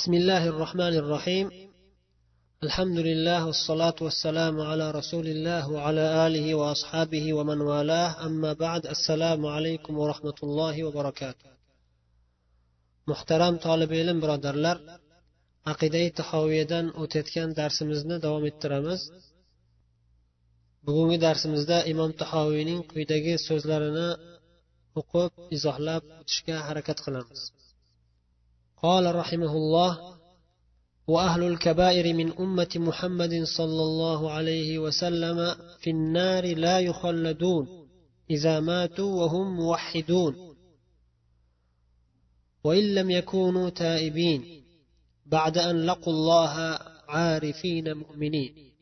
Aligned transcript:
بسم 0.00 0.14
الله 0.14 0.48
الرحمن 0.48 0.94
الرحيم 1.02 1.46
الحمد 2.62 2.98
لله 2.98 3.46
والصلاة 3.46 3.98
والسلام 4.00 4.60
على 4.60 4.90
رسول 4.90 5.26
الله 5.26 5.70
وعلى 5.70 6.26
آله 6.26 6.54
وأصحابه 6.54 7.34
ومن 7.34 7.60
والاه 7.60 8.26
أما 8.26 8.52
بعد 8.52 8.86
السلام 8.86 9.46
عليكم 9.46 9.98
ورحمة 9.98 10.38
الله 10.42 10.84
وبركاته 10.84 11.50
محترم 13.06 13.54
طالب 13.56 13.90
علم 13.92 14.20
برادرلر 14.22 14.78
aqidai 15.72 16.06
tahoviyadan 16.20 16.86
o'tayotgan 17.02 17.48
darsimizni 17.60 18.16
davom 18.24 18.44
ettiramiz 18.50 19.00
bugungi 20.86 21.18
darsimizda 21.26 21.78
imom 21.92 22.10
tahoviyning 22.22 22.80
quyidagi 22.90 23.34
so'zlarini 23.48 24.08
o'qib 25.00 25.32
izohlab 25.56 26.02
o'tishga 26.20 26.56
harakat 26.68 26.98
qilamiz 27.06 27.40
قال 28.82 29.14
رحمه 29.14 29.52
الله 29.52 30.20
وأهل 31.06 31.42
الكبائر 31.42 32.14
من 32.14 32.32
أمة 32.32 32.68
محمد 32.76 33.42
صلى 33.44 33.82
الله 33.82 34.30
عليه 34.30 34.78
وسلم 34.78 35.54
في 35.80 35.90
النار 35.90 36.56
لا 36.56 36.80
يخلدون 36.80 37.66
إذا 38.30 38.60
ماتوا 38.60 39.22
وهم 39.22 39.56
موحدون. 39.56 40.56
وإن 42.64 42.94
لم 42.94 43.10
يكونوا 43.10 43.70
تائبين 43.70 44.62
بعد 45.26 45.58
أن 45.58 45.76
لقوا 45.76 46.12
الله 46.12 46.78
عارفين 47.08 47.96
مؤمنين. 47.96 48.72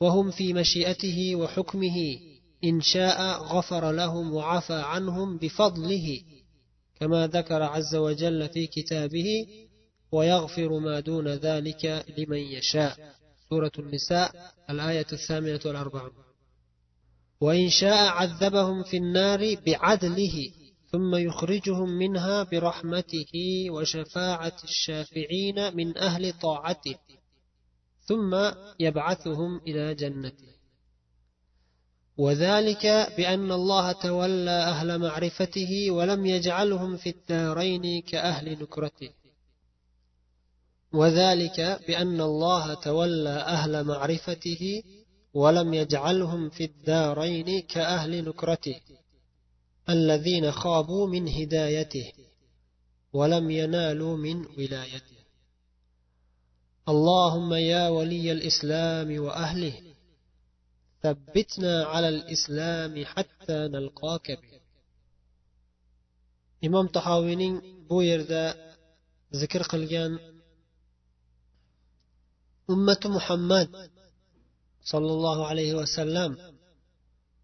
وهم 0.00 0.30
في 0.30 0.52
مشيئته 0.52 1.36
وحكمه 1.36 2.18
إن 2.64 2.80
شاء 2.80 3.42
غفر 3.42 3.92
لهم 3.92 4.34
وعفى 4.34 4.82
عنهم 4.82 5.38
بفضله. 5.38 6.20
كما 7.00 7.26
ذكر 7.26 7.62
عز 7.62 7.94
وجل 7.94 8.48
في 8.48 8.66
كتابه 8.66 9.46
ويغفر 10.12 10.78
ما 10.78 11.00
دون 11.00 11.28
ذلك 11.28 12.04
لمن 12.18 12.38
يشاء. 12.38 13.14
سورة 13.50 13.72
النساء 13.78 14.52
الآية 14.70 15.06
الثامنة 15.12 15.60
والأربعون. 15.64 16.12
وإن 17.40 17.68
شاء 17.70 18.08
عذبهم 18.08 18.82
في 18.82 18.96
النار 18.96 19.54
بعدله 19.66 20.50
ثم 20.92 21.14
يخرجهم 21.14 21.88
منها 21.88 22.42
برحمته 22.42 23.66
وشفاعة 23.70 24.56
الشافعين 24.64 25.76
من 25.76 25.98
أهل 25.98 26.32
طاعته 26.32 26.96
ثم 28.00 28.52
يبعثهم 28.80 29.60
إلى 29.68 29.94
جنته. 29.94 30.55
وذلك 32.18 32.86
بأن 33.16 33.52
الله 33.52 33.92
تولى 33.92 34.50
أهل 34.50 34.98
معرفته 34.98 35.90
ولم 35.90 36.26
يجعلهم 36.26 36.96
في 36.96 37.08
الدارين 37.10 38.02
كأهل 38.02 38.62
نكرته. 38.62 39.10
وذلك 40.92 41.80
بأن 41.88 42.20
الله 42.20 42.74
تولى 42.74 43.36
أهل 43.36 43.84
معرفته 43.84 44.82
ولم 45.34 45.74
يجعلهم 45.74 46.50
في 46.50 46.64
الدارين 46.64 47.62
كأهل 47.62 48.24
نكرته 48.24 48.80
الذين 49.88 50.52
خابوا 50.52 51.06
من 51.06 51.28
هدايته 51.28 52.12
ولم 53.12 53.50
ينالوا 53.50 54.16
من 54.16 54.46
ولايته. 54.58 55.16
اللهم 56.88 57.54
يا 57.54 57.88
ولي 57.88 58.32
الإسلام 58.32 59.20
وأهله 59.20 59.85
ثبتنا 61.05 61.83
على 61.91 62.09
الإسلام 62.09 63.05
حتى 63.05 63.57
نلقاك 63.73 64.27
به 64.31 64.51
imom 66.67 66.85
tahoviyning 66.97 67.55
bu 67.89 67.97
yerda 68.09 68.43
zikr 69.39 69.61
qilgan 69.71 70.11
ummati 72.73 73.07
muhammad 73.17 73.67
sollallohu 74.91 75.43
alayhi 75.51 75.75
vasallam 75.81 76.31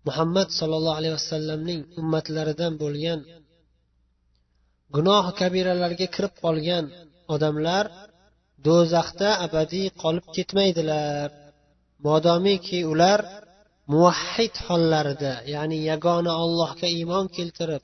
muhammad 0.07 0.47
sollallohu 0.59 0.97
alayhi 0.99 1.15
vasallamning 1.19 1.81
ummatlaridan 2.01 2.73
bo'lgan 2.83 3.19
gunoh 4.95 5.25
kabiralarga 5.39 6.07
kirib 6.15 6.33
qolgan 6.43 6.85
odamlar 7.33 7.85
do'zaxda 8.67 9.29
abadiy 9.45 9.87
qolib 10.01 10.25
ketmaydilar 10.35 11.27
modomiki 12.07 12.79
ular 12.91 13.19
muvahhid 13.90 14.54
hollarida 14.66 15.32
ya'ni 15.54 15.78
yagona 15.90 16.32
ollohga 16.44 16.88
iymon 16.98 17.26
keltirib 17.36 17.82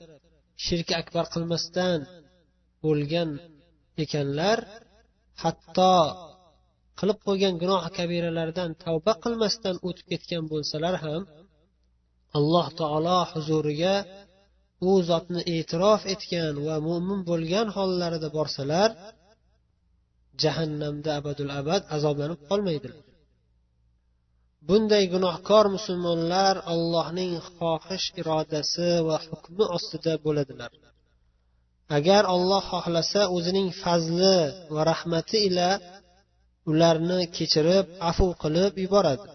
shirk 0.65 0.89
akbar 1.01 1.25
qilmasdan 1.33 1.99
o'lgan 2.89 3.29
ekanlar 4.03 4.57
hatto 5.43 5.95
qilib 6.99 7.19
qo'ygan 7.27 7.55
gunoh 7.61 7.83
kabiralardan 7.97 8.71
tavba 8.83 9.13
qilmasdan 9.23 9.75
o'tib 9.87 10.05
ketgan 10.11 10.43
bo'lsalar 10.51 10.95
ham 11.05 11.21
alloh 12.37 12.67
taolo 12.79 13.19
huzuriga 13.31 13.95
u 14.89 14.91
zotni 15.09 15.41
e'tirof 15.55 16.01
etgan 16.13 16.55
va 16.67 16.75
mo'min 16.87 17.19
bo'lgan 17.29 17.67
hollarida 17.77 18.29
borsalar 18.37 18.89
jahannamda 20.43 21.09
abadul 21.19 21.51
abad 21.61 21.81
azoblanib 21.95 22.39
qolmaydilar. 22.49 23.08
Bunday 24.67 25.03
gunohkor 25.13 25.65
musulmonlar 25.75 26.55
allohning 26.73 27.33
xohish 27.57 28.07
irodasi 28.21 28.91
va 29.07 29.17
hukmi 29.27 29.65
ostida 29.77 30.13
bo'ladilar. 30.25 30.71
Agar 31.97 32.23
olloh 32.35 32.63
xohlasa 32.71 33.21
o'zining 33.35 33.69
fazli 33.81 34.37
va 34.73 34.81
rahmati 34.91 35.37
ila 35.47 35.69
ularni 36.71 37.21
kechirib 37.37 37.85
afu 38.09 38.27
qilib 38.43 38.73
yuboradi. 38.83 39.27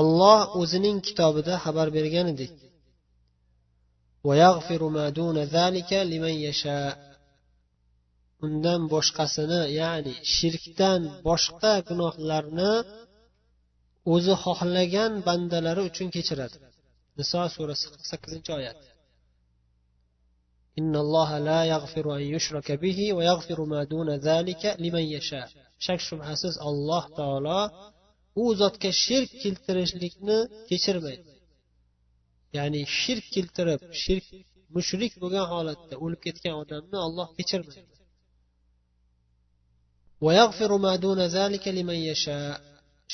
Olloh 0.00 0.40
o'zining 0.60 0.98
kitobida 1.06 1.54
xabar 1.64 1.88
bergan 1.96 2.26
edik. 2.34 2.54
Undan 8.46 8.80
boshqasini 8.92 9.62
ya'ni 9.80 10.14
shirkdan 10.34 11.00
boshqa 11.26 11.72
gunohlarni 11.88 12.72
o'zi 14.12 14.34
xohlagan 14.44 15.12
bandalari 15.26 15.82
uchun 15.90 16.08
kechiradi. 16.16 16.56
Niso 17.18 17.40
surasi 17.56 17.86
qirq 17.92 18.04
sakkizinchi 18.12 18.50
oyat. 18.58 18.78
Shak 25.86 26.00
shubhasiz 26.08 26.54
alloh 26.68 27.04
taolo 27.18 27.60
u 28.42 28.44
zotga 28.60 28.90
shirk 29.04 29.30
keltirishlikni 29.42 30.38
kechirmaydi. 30.70 31.32
Ya'ni 32.56 32.80
shirk 33.00 33.24
keltirib 33.34 33.80
shirk 34.02 34.26
mushrik 34.76 35.12
bo'lgan 35.22 35.46
holatda 35.52 35.94
o'lib 36.04 36.20
ketgan 36.26 36.54
odamni 36.62 36.98
olloh 37.06 37.28
kechirmaydi. 37.38 37.92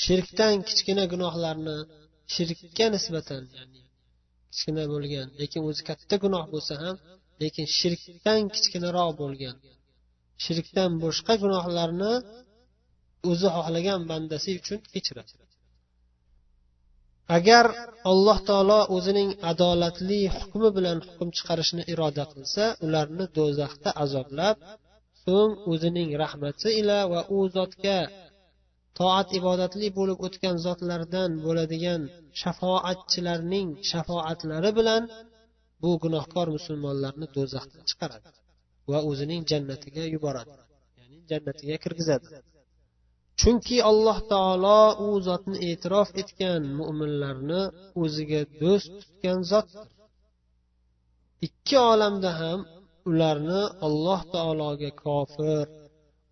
Shirkdan 0.03 0.55
kichkina 0.67 1.03
gunohlarni 1.13 1.77
shirkka 2.33 2.85
nisbatan 2.95 3.43
ya'ni 3.57 3.81
kichkina 4.51 4.83
bo'lgan 4.93 5.27
lekin 5.41 5.61
o'zi 5.69 5.81
katta 5.89 6.15
gunoh 6.23 6.45
bo'lsa 6.53 6.73
ham 6.83 6.95
lekin 7.41 7.65
shirkdan 7.79 8.41
kichkinaroq 8.53 9.11
bo'lgan 9.21 9.55
shirkdan 10.43 10.91
boshqa 11.03 11.33
gunohlarni 11.43 12.13
o'zi 13.31 13.47
xohlagan 13.55 14.01
bandasi 14.11 14.49
uchun 14.59 14.79
kechiradi 14.93 15.33
agar 17.37 17.65
alloh 18.11 18.37
taolo 18.49 18.79
o'zining 18.95 19.29
adolatli 19.51 20.21
hukmi 20.37 20.69
bilan 20.77 20.97
hukm 21.07 21.29
chiqarishni 21.37 21.83
iroda 21.93 22.23
qilsa 22.31 22.63
ularni 22.85 23.25
do'zaxda 23.37 23.89
azoblab 24.03 24.55
so'ng 25.23 25.53
o'zining 25.71 26.09
rahmati 26.23 26.69
ila 26.81 26.99
va 27.11 27.21
u 27.35 27.37
zotga 27.55 27.97
toat 28.99 29.27
ibodatli 29.39 29.87
bo'lib 29.97 30.19
o'tgan 30.27 30.55
zotlardan 30.65 31.31
bo'ladigan 31.45 32.01
shafoatchilarning 32.41 33.67
shafoatlari 33.91 34.71
bilan 34.79 35.03
bu 35.83 35.91
gunohkor 36.03 36.47
musulmonlarni 36.57 37.27
do'zaxdan 37.35 37.83
chiqaradi 37.89 38.29
va 38.91 38.99
o'zining 39.09 39.41
jannatiga 39.51 40.03
yuboradi 40.13 40.53
ya'ni 40.99 41.17
jannatiga 41.31 41.75
kirgizadi. 41.83 42.27
Chunki 43.41 43.77
alloh 43.91 44.17
taolo 44.33 44.81
u 45.05 45.07
zotni 45.27 45.57
e'tirof 45.69 46.09
etgan 46.21 46.61
mo'minlarni 46.79 47.61
o'ziga 48.03 48.41
do'st 48.61 48.91
tutgan 49.01 49.39
zotdir. 49.51 49.87
Ikki 51.47 51.77
olamda 51.93 52.31
ham 52.41 52.59
ularni 53.09 53.61
alloh 53.87 54.21
taologa 54.35 54.91
kofir 55.03 55.65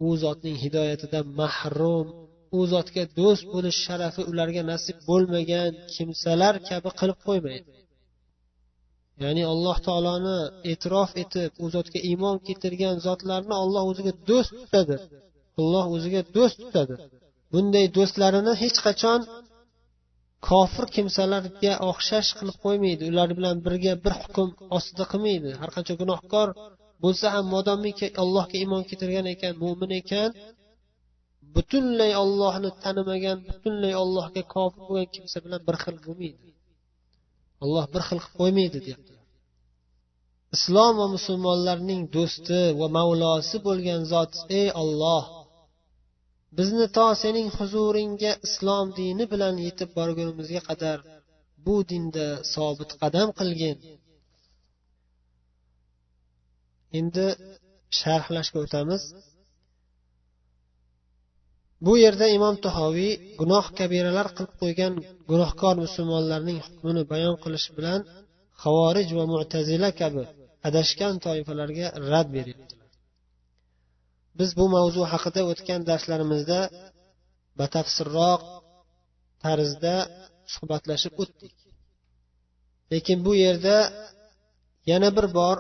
u 0.06 0.10
zotning 0.24 0.58
hidoyatidan 0.64 1.26
mahrum 1.40 2.08
u 2.58 2.60
zotga 2.74 3.04
do'st 3.20 3.44
bo'lish 3.54 3.80
sharafi 3.86 4.22
ularga 4.32 4.62
nasib 4.72 4.98
bo'lmagan 5.10 5.72
kimsalar 5.96 6.56
kabi 6.70 6.90
qilib 7.00 7.20
qo'ymaydi. 7.28 7.70
Ya'ni 9.24 9.44
alloh 9.54 9.78
taoloni 9.88 10.40
e'tirof 10.72 11.12
etib 11.24 11.52
u 11.64 11.66
zotga 11.76 12.00
iymon 12.10 12.36
keltirgan 12.48 12.96
zotlarni 13.08 13.56
olloh 13.64 13.84
o'ziga 13.92 14.14
do'st 14.30 14.52
tutadi. 14.62 14.96
Alloh 15.62 15.86
o'ziga 15.96 16.22
do'st 16.36 16.58
tutadi. 16.64 16.96
Bunday 17.54 17.86
do'stlarini 17.98 18.54
hech 18.64 18.78
qachon 18.88 19.20
kofir 20.48 20.86
kimsalarga 20.96 21.74
o'xshash 21.90 22.30
qilib 22.40 22.58
qo'ymaydi. 22.66 23.04
Ular 23.12 23.30
bilan 23.38 23.56
birga 23.66 23.94
bir 24.04 24.14
hukm 24.22 24.48
ostida 24.78 25.06
qilmaydi. 25.12 25.50
Har 25.62 25.70
qancha 25.76 25.94
gunohkor 26.02 26.48
bo'lsa 27.04 27.26
ham 27.36 27.46
modomiki 27.56 28.08
allohga 28.22 28.56
iymon 28.62 28.84
keltirgan 28.90 29.28
ekan 29.34 29.54
mo'min 29.64 29.92
ekan 30.02 30.30
butunlay 31.56 32.12
ollohni 32.24 32.70
tanimagan 32.84 33.38
butunlay 33.48 33.94
ollohga 34.04 34.44
kofir 34.54 34.82
bo'lgan 34.88 35.10
kimsa 35.16 35.38
bilan 35.46 35.62
bir 35.68 35.76
xil 35.84 35.98
bo'lmaydi. 36.06 36.50
Olloh 37.64 37.86
bir 37.94 38.02
xil 38.08 38.20
qilib 38.24 38.36
qo'ymaydi 38.40 38.80
deyaptilar. 38.86 39.26
Islom 40.56 40.94
va 41.02 41.08
musulmonlarning 41.16 42.02
do'sti 42.16 42.62
va 42.80 42.88
mavlosi 42.98 43.58
bo'lgan 43.68 44.02
zot 44.14 44.34
ey 44.60 44.68
olloh 44.84 45.24
bizni 46.58 46.86
to 46.98 47.08
sening 47.24 47.48
huzuringga 47.58 48.32
islom 48.48 48.86
dini 49.00 49.26
bilan 49.34 49.56
yetib 49.66 49.90
borgunimizga 49.98 50.62
qadar 50.70 50.98
bu 51.66 51.76
dinda 51.92 52.28
sobit 52.54 52.92
qadam 53.02 53.30
qilgin. 53.40 53.78
Endi 57.00 57.26
sharhlashga 58.00 58.58
o'tamiz. 58.66 59.04
Bu 61.86 61.94
yerda 62.04 62.26
imom 62.38 62.56
tahoviy 62.66 63.14
gunoh 63.40 63.66
kabiralar 63.80 64.28
qilib 64.36 64.54
qo'ygan 64.62 64.94
gunohkor 65.32 65.76
musulmonlarning 65.86 66.60
hukmini 66.66 67.04
bayon 67.12 67.36
qilish 67.44 67.68
bilan 67.78 68.00
havorij 68.64 69.10
va 69.18 69.26
mutazila 69.34 69.90
kabi 70.02 70.24
adashgan 70.68 71.14
toifalarga 71.26 71.88
rad 72.12 72.28
beryaptilar 72.36 72.80
biz 74.40 74.50
bu 74.60 74.66
mavzu 74.76 75.02
haqida 75.14 75.42
o'tgan 75.52 75.82
darslarimizda 75.90 76.60
batafsilroq 77.60 78.42
tarzda 79.44 79.96
suhbatlashib 80.54 81.14
o'tdik. 81.24 81.56
Lekin 82.92 83.18
bu 83.26 83.32
yerda 83.44 83.78
yana 84.92 85.10
bir 85.18 85.28
bor 85.40 85.58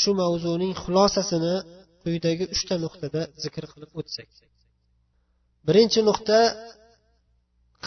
shu 0.00 0.10
mavzuning 0.22 0.72
xulosasini 0.82 1.54
quyidagi 2.02 2.44
uchta 2.54 2.74
nuqtada 2.84 3.22
zikr 3.42 3.64
qilib 3.72 3.92
o'tsak. 4.00 4.30
Birinchi 5.66 6.00
nuqta 6.08 6.38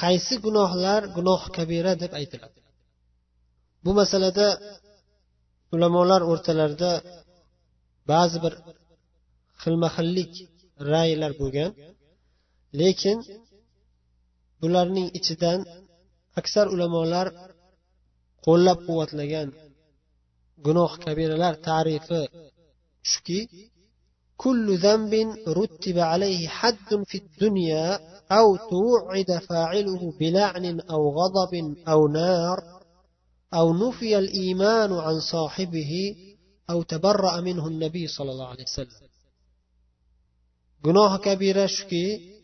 qaysi 0.02 0.36
gunohlar 0.46 1.02
gunoh 1.18 1.42
kabira 1.56 1.94
deb 2.04 2.12
aytiladi? 2.20 2.60
Bu 3.84 3.92
masalada 4.00 4.48
ulamolar 5.74 6.22
o'rtalarida 6.32 6.92
ba'zi 8.12 8.38
bir 8.44 8.54
xilma 9.62 9.90
xillik 9.96 10.32
raylar 10.92 11.32
bo'lgan 11.42 11.72
lekin 12.80 13.18
bularning 14.62 15.08
ichidan 15.20 15.60
aksar 16.40 16.66
ulamolar 16.76 17.28
qo'llab 18.46 18.80
quvvatlagan 18.88 19.48
gunoh 20.66 20.92
kabiralar 21.06 21.54
tarifi 21.68 22.22
shuki 23.12 23.40
كل 24.38 24.78
ذنب 24.78 25.14
رتب 25.48 25.98
عليه 25.98 26.48
حد 26.48 27.04
في 27.06 27.18
الدنيا 27.18 28.00
أو 28.32 28.56
توعد 28.56 29.40
فاعله 29.50 30.14
بلعن 30.20 30.80
أو 30.80 31.20
غضب 31.20 31.76
أو 31.88 32.08
نار 32.08 32.64
أو 33.54 33.74
نفي 33.74 34.18
الإيمان 34.18 34.94
عن 34.94 35.20
صاحبه 35.20 36.16
أو 36.70 36.84
تبرأ 36.84 37.42
منه 37.42 37.68
النبي 37.68 38.08
صلى 38.08 38.32
الله 38.32 38.48
عليه 38.48 38.64
وسلم. 38.64 39.06
گناه 40.86 41.18
كبيرة 41.18 41.66
شكي 41.66 42.36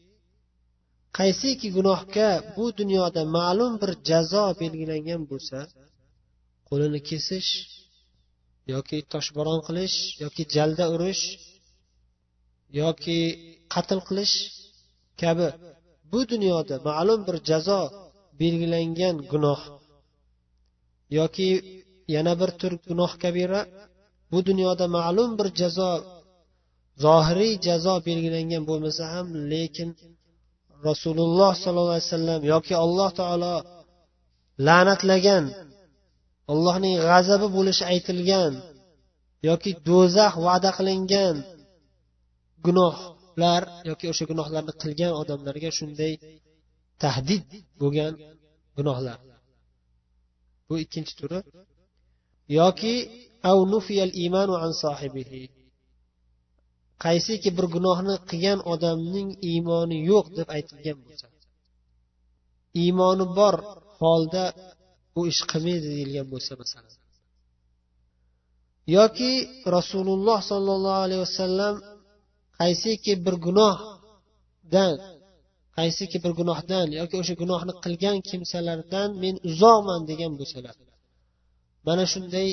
قيسي 1.13 1.55
كي 1.55 1.71
گناه 1.71 2.55
بو 2.55 2.69
دنيا 2.69 3.09
دا 3.09 3.23
معلوم 3.23 3.77
بر 3.77 3.93
جزا 3.93 4.51
بلغلن 4.51 5.25
بوسا 5.25 5.67
قولن 6.71 6.97
كسش 6.97 7.49
يوكي 8.67 9.01
تشبران 9.01 9.59
قلش؟ 9.59 10.21
يوكي 10.21 10.43
جلد 10.43 10.81
أرش 10.81 11.50
yoki 12.79 13.19
qatl 13.73 13.99
qilish 14.07 14.35
kabi. 15.21 15.47
Bu 16.11 16.19
dunyoda 16.31 16.75
ma'lum 16.87 17.19
bir 17.27 17.37
jazo 17.49 17.81
belgilangan 18.39 19.15
gunoh. 19.31 19.61
Yoki 21.17 21.49
yana 22.15 22.33
bir 22.41 22.51
tur 22.59 22.73
gunoh 22.87 23.11
kabira 23.23 23.61
bu 24.31 24.39
dunyoda 24.49 24.85
ma'lum 24.97 25.31
bir 25.39 25.47
jazo 25.59 25.91
zohiriy 27.03 27.53
jazo 27.67 27.93
belgilangan 28.07 28.63
bo'lmasa 28.69 29.03
ham 29.13 29.27
lekin 29.51 29.89
rasululloh 30.87 31.51
sollallohu 31.63 31.95
alayhi 31.97 32.09
vasallam 32.11 32.41
yoki 32.53 32.73
alloh 32.85 33.09
taolo 33.19 33.55
la'natlagan 34.67 35.45
allohning 36.51 36.95
g'azabi 37.07 37.47
bo'lishi 37.57 37.83
aytilgan 37.93 38.53
yoki 39.49 39.71
do'zax 39.87 40.33
va'da 40.45 40.69
qilingan 40.77 41.35
gunohlar 42.65 43.61
yoki 43.89 44.05
o'sha 44.11 44.23
gunohlarni 44.31 44.73
qilgan 44.81 45.13
odamlarga 45.21 45.69
shunday 45.79 46.13
tahdid 47.03 47.47
bo'lgan 47.81 48.13
gunohlar. 48.77 49.19
Bu 50.67 50.73
ikkinchi 50.83 51.13
turi. 51.19 51.39
Yoki 52.59 52.95
qaysiki 57.03 57.49
bir 57.57 57.65
gunohni 57.75 58.15
qilgan 58.29 58.59
odamning 58.73 59.29
iymoni 59.51 59.97
yo'q 60.11 60.25
deb 60.37 60.47
aytilgan 60.57 60.97
bo'lsa. 61.05 61.27
Iymoni 62.83 63.25
bor 63.37 63.55
holda 64.01 64.45
bu 65.13 65.21
ish 65.31 65.41
qilmaydi 65.51 65.87
deyilgan 65.93 66.27
bo'lsa 66.33 66.53
masalan. 66.61 66.95
Yoki 68.97 69.31
rasululloh 69.77 70.39
sollallohu 70.51 71.01
alayhi 71.05 71.23
vasallam 71.27 71.75
qaysiki 72.61 73.13
bir 73.25 73.35
gunohdan 73.45 74.93
qaysiki 75.77 76.17
bir 76.23 76.31
gunohdan 76.39 76.87
yoki 76.99 77.15
o'sha 77.21 77.33
gunohni 77.41 77.73
qilgan 77.83 78.17
kimsalardan 78.29 79.09
men 79.23 79.35
uzoqman 79.49 80.01
degan 80.11 80.31
bo'lsalar 80.39 80.75
mana 81.87 82.03
shunday 82.13 82.49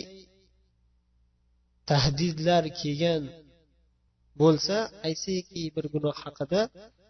tahdidlar 1.90 2.64
kelgan 2.80 3.22
bo'lsa 4.40 4.76
qaysiki 5.02 5.62
bir 5.76 5.84
gunoh 5.94 6.16
haqida 6.24 6.60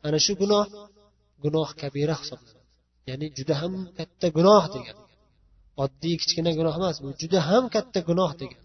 ana 0.07 0.19
shu 0.25 0.33
gunoh 0.43 0.67
gunoh 1.45 1.69
kabira 1.81 2.15
hisoblanadi. 2.23 2.67
Ya'ni 3.09 3.27
juda 3.39 3.55
ham 3.63 3.73
katta 3.99 4.27
gunoh 4.39 4.65
degan. 4.75 4.97
Oddiy 5.85 6.15
kichkina 6.23 6.51
gunoh 6.59 6.75
emas 6.81 6.97
bu 7.05 7.09
juda 7.21 7.41
ham 7.49 7.65
katta 7.75 8.01
gunoh 8.09 8.33
degan. 8.43 8.63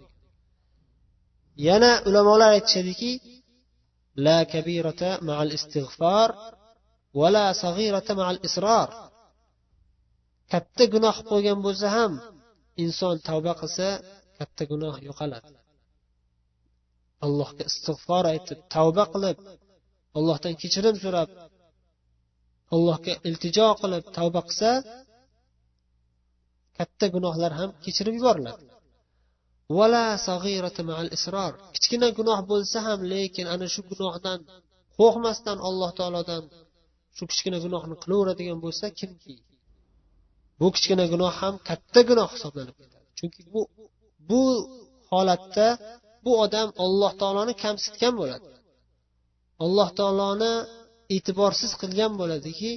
Yana 1.67 1.91
ulamolar 2.07 2.49
aytishadiki 2.57 3.11
la 4.25 4.37
kabirata 4.51 5.09
ma'al 5.27 5.51
istig'for 5.57 6.29
va 7.19 7.27
la 7.35 7.45
sag'irata 7.61 8.11
ma'al 8.19 8.39
isror 8.47 8.89
katta 10.51 10.83
gunoh 10.93 11.15
qilib 11.17 11.29
qo'ygan 11.31 11.59
bo'lsa 11.65 11.87
ham 11.95 12.13
inson 12.83 13.15
tavba 13.27 13.53
qilsa 13.61 13.87
katta 14.37 14.63
gunoh 14.71 14.95
yo'qoladi 15.07 15.51
allohga 17.25 17.63
istig'for 17.71 18.23
aytib 18.33 18.59
tavba 18.75 19.03
qilib 19.13 19.37
allohdan 20.17 20.53
kechirim 20.61 20.95
so'rab 21.03 21.29
allohga 22.75 23.13
iltijo 23.27 23.67
qilib 23.81 24.03
tavba 24.17 24.41
qilsa 24.47 24.71
katta 26.77 27.05
gunohlar 27.15 27.51
ham 27.59 27.69
kechirib 27.83 28.15
yuboriladi 28.19 28.63
kichkina 31.75 32.07
gunoh 32.17 32.39
bo'lsa 32.51 32.77
ham 32.87 32.99
lekin 33.13 33.45
ana 33.53 33.65
shu 33.73 33.81
gunohdan 33.91 34.39
qo'rqmasdan 34.97 35.57
alloh 35.67 35.91
taolodan 35.99 36.43
shu 37.17 37.23
kichkina 37.31 37.57
gunohni 37.65 37.95
qilaveradigan 38.03 38.57
bo'lsa 38.65 38.85
kimki? 38.99 39.35
Bu 40.59 40.67
kichkina 40.75 41.05
gunoh 41.13 41.33
ham 41.41 41.55
katta 41.69 41.99
gunoh 42.09 42.29
hisoblanib 42.35 42.75
ketadi. 42.81 43.05
Chunki 43.17 43.41
bu 43.53 43.61
bu 44.29 44.41
holatda 45.11 45.67
bu 46.25 46.31
odam 46.43 46.69
alloh 46.85 47.11
taoloni 47.21 47.53
kamsitgan 47.63 48.13
bo'ladi. 48.21 48.49
Alloh 49.65 49.89
taoloni 49.99 50.53
e'tiborsiz 51.15 51.71
qilgan 51.81 52.11
bo'ladiki 52.21 52.71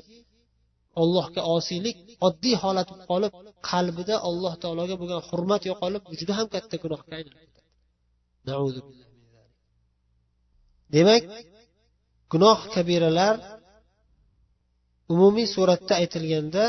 allohga 1.03 1.41
osiylik 1.57 1.97
oddiy 2.27 2.57
holat 2.63 2.89
bo'lib 2.93 3.03
qolib 3.11 3.33
qalbida 3.71 4.15
alloh 4.29 4.55
taologa 4.63 4.95
bo'lgan 5.01 5.21
hurmat 5.29 5.63
yo'qolib 5.71 6.03
juda 6.19 6.33
ham 6.39 6.47
katta 6.55 6.77
gunohga 6.85 7.13
aylanib 7.19 7.47
demak 10.95 11.23
gunoh 12.33 12.59
kabiralar 12.75 13.35
umumiy 15.13 15.47
suratda 15.55 15.93
aytilganda 16.03 16.65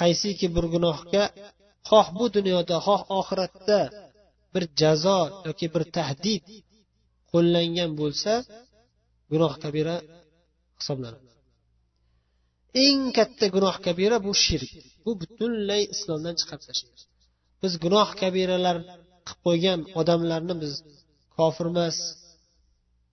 qaysiki 0.00 0.46
bir 0.56 0.64
gunohga 0.74 1.24
xoh 1.90 2.06
bu 2.18 2.24
dunyoda 2.36 2.76
xoh 2.86 3.00
oxiratda 3.18 3.80
bir 4.52 4.64
jazo 4.80 5.20
yoki 5.46 5.66
bir 5.74 5.82
tahdid 5.96 6.42
qo'llangan 7.32 7.90
bo'lsa 8.00 8.32
gunoh 9.32 9.52
kabira 9.62 9.96
hisoblanadi. 10.78 11.29
Eng 12.86 13.02
katta 13.18 13.46
gunoh 13.54 13.76
kabira 13.86 14.16
bu 14.26 14.32
shirk. 14.44 14.70
Bu 15.04 15.10
butunlay 15.20 15.82
islomdan 15.94 16.34
chiqarib 16.40 16.64
tashlaydi 16.68 17.10
biz 17.62 17.72
gunoh 17.84 18.08
kabiralar 18.20 18.76
qilib 19.26 19.40
qo'ygan 19.46 19.80
odamlarni 20.00 20.54
biz 20.62 20.74
kofir 21.36 21.66
emas 21.72 21.96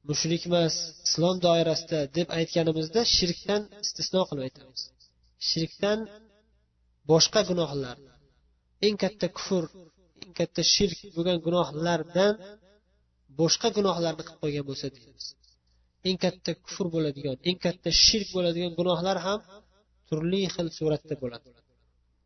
mushrik 0.09 0.43
emas 0.49 0.75
islom 1.07 1.35
doirasida 1.45 1.99
deb 2.17 2.27
aytganimizda 2.39 3.01
shirkdan 3.15 3.61
istisno 3.85 4.21
qilib 4.29 4.43
aytamiz. 4.47 4.81
Shirkdan 5.49 5.99
boshqa 7.11 7.41
gunohlar 7.49 7.97
eng 8.85 8.95
katta 9.03 9.27
kufr 9.37 9.63
eng 10.23 10.33
katta 10.39 10.61
shirk 10.75 10.99
bo'lgan 11.15 11.37
gunohlardan 11.47 12.33
boshqa 13.39 13.67
gunohlarni 13.77 14.23
qilib 14.27 14.39
qo'ygan 14.43 14.65
bo'lsa 14.69 14.87
deymiz. 14.95 15.25
Eng 16.09 16.17
katta 16.23 16.51
kufr 16.65 16.85
bo'ladigan 16.95 17.35
eng 17.49 17.57
katta 17.65 17.89
shirk 18.05 18.27
bo'ladigan 18.35 18.71
gunohlar 18.79 19.17
ham 19.25 19.39
turli 20.09 20.41
xil 20.55 20.67
suratda 20.77 21.15
bo'ladi. 21.23 21.49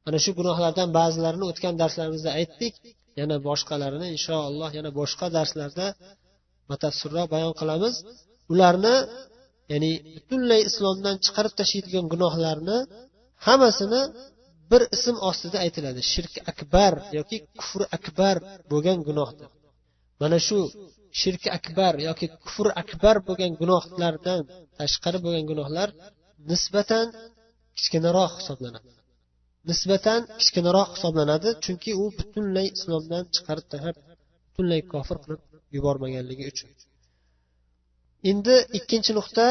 Ana 0.08 0.18
shu 0.24 0.32
gunohlardan 0.40 0.90
ba'zilarini 1.00 1.46
o'tgan 1.52 1.74
darslarimizda 1.82 2.32
aytdik 2.40 2.74
yana 3.20 3.36
boshqalarini 3.48 4.08
inshaalloh 4.16 4.70
yana 4.78 4.92
boshqa 5.00 5.28
darslarda 5.38 5.86
batafsilroq 6.70 7.28
bayon 7.36 7.54
qilamiz. 7.60 7.96
Ularni 8.54 8.96
ya'ni 9.72 9.92
butunlay 10.16 10.62
islomdan 10.70 11.16
chiqarib 11.26 11.54
tashlaydigan 11.60 12.06
gunohlarni 12.14 12.78
hammasini 13.46 14.02
bir 14.72 14.82
ism 14.96 15.16
ostida 15.30 15.58
aytiladi. 15.66 16.02
Shirk 16.12 16.34
akbar 16.52 16.92
yoki 17.18 17.38
kufr 17.60 17.82
akbar 17.98 18.36
bo'lgan 18.72 19.00
gunohdir. 19.08 19.50
Mana 20.22 20.38
shu 20.48 20.60
shirk 21.20 21.44
akbar 21.58 21.94
yoki 22.08 22.28
kufr 22.44 22.68
akbar 22.82 23.16
bo'lgan 23.28 23.52
gunohlardan 23.62 24.42
tashqari 24.78 25.20
bo'lgan 25.26 25.46
gunohlar 25.52 25.90
nisbatan 26.52 27.06
kichkinaroq 27.78 28.32
hisoblanadi. 28.40 28.90
Nisbatan 29.70 30.22
kichkinaroq 30.40 30.90
hisoblanadi 30.96 31.50
chunki 31.64 31.92
u 32.02 32.06
butunlay 32.18 32.68
islomdan 32.78 33.24
chiqarib 33.36 33.66
tashlab 33.72 33.98
butunlay 34.48 34.82
kofir 34.94 35.18
qilib 35.24 35.42
yubormaganligi 35.76 36.44
uchun. 36.52 36.70
Endi 38.32 38.56
ikkinchi 38.78 39.12
nuqta 39.20 39.46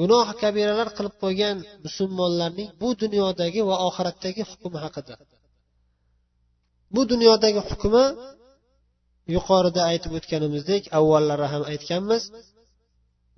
gunoh 0.00 0.26
kabiralar 0.42 0.88
qilib 0.96 1.14
qo'ygan 1.22 1.56
musulmonlarning 1.86 2.68
bu 2.80 2.88
dunyodagi 3.02 3.60
va 3.70 3.76
oxiratdagi 3.88 4.42
hukmi 4.50 4.78
haqida. 4.84 5.14
Bu 6.94 7.02
dunyodagi 7.12 7.60
hukmi 7.70 8.04
yuqorida 9.34 9.80
aytib 9.90 10.12
o'tganimizdek 10.18 10.82
avvallari 10.98 11.46
ham 11.52 11.62
aytganmiz 11.72 12.22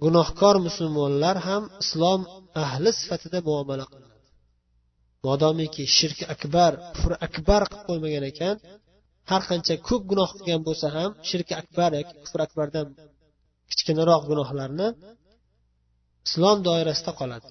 gunohkor 0.04 0.56
musulmonlar 0.66 1.36
ham 1.48 1.62
islom 1.82 2.20
ahli 2.64 2.90
sifatida 3.00 3.38
muomala 3.48 3.84
qilinadi 3.90 4.28
modomiki 5.26 5.84
shirk 5.96 6.20
akbar 6.34 6.72
kufr 6.94 7.12
akbar 7.26 7.60
qilib 7.70 7.84
qo'ymagan 7.88 8.24
ekan 8.32 8.56
har 9.30 9.42
qancha 9.50 9.74
ko'p 9.88 10.02
gunoh 10.10 10.30
qilgan 10.36 10.62
bo'lsa 10.68 10.86
ham 10.96 11.10
shirk 11.28 11.48
akbar 11.62 11.90
yoki 11.98 12.14
kufr 12.24 12.40
akbardan 12.46 12.86
kichkinaroq 13.70 14.22
gunohlarni 14.30 14.88
islom 16.26 16.58
doirasida 16.68 17.12
qoladi. 17.20 17.48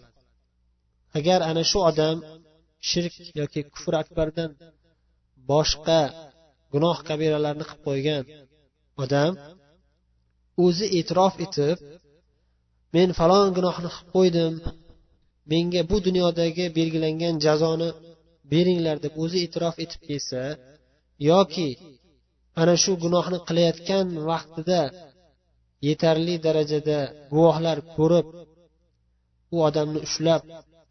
Agar 1.17 1.39
ana 1.49 1.63
shu 1.71 1.79
odam 1.89 2.17
shirk 2.89 3.13
yoki 3.39 3.61
kufr 3.73 3.93
akbardan 4.03 4.49
boshqa 5.51 6.01
gunoh 6.73 6.97
kabiralarni 7.07 7.65
qilib 7.69 7.81
qo'ygan 7.87 8.23
odam 9.03 9.31
o'zi 10.65 10.85
e'tirof 10.99 11.35
etib 11.45 11.77
men 12.95 13.09
falon 13.19 13.47
gunohni 13.57 13.89
qilib 13.95 14.09
qo'ydim 14.15 14.53
menga 15.51 15.81
bu 15.89 15.97
dunyodagi 16.07 16.65
belgilangan 16.77 17.35
jazoni 17.45 17.89
beringlar 18.51 18.97
deb 19.05 19.13
o'zi 19.23 19.37
e'tirof 19.45 19.75
etib 19.83 20.01
kelsa 20.09 20.43
yoki 21.29 21.69
ana 22.61 22.75
shu 22.83 22.91
gunohni 23.03 23.39
qilayotgan 23.47 24.07
vaqtida 24.29 24.81
yetarli 25.87 26.35
darajada 26.45 26.99
guvohlar 27.33 27.77
ko'rib 27.95 28.27
u 29.55 29.57
odamni 29.67 29.99
ushlab 30.07 30.41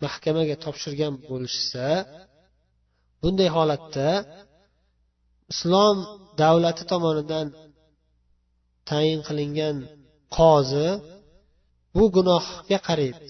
mahkamaga 0.04 0.56
topshirgan 0.64 1.14
bo'lishsa 1.28 1.86
bunday 3.22 3.48
holatda 3.56 4.08
islom 5.52 5.96
davlati 6.42 6.82
tomonidan 6.92 7.46
tayin 8.88 9.20
qilingan 9.28 9.76
qozi 10.36 10.88
bu 11.94 12.04
gunohga 12.16 12.78
qaraydi 12.88 13.28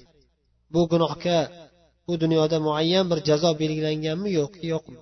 bu 0.74 0.80
gunohga 0.92 1.38
bu 2.06 2.14
dunyoda 2.22 2.56
muayyan 2.66 3.06
bir 3.10 3.18
jazo 3.28 3.50
belgilanganmi 3.62 4.28
yo'q 4.38 4.52
yo'qmi? 4.72 5.00